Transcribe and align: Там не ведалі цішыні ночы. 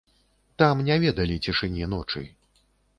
Там 0.63 0.81
не 0.89 0.97
ведалі 1.05 1.37
цішыні 1.47 1.89
ночы. 1.95 2.29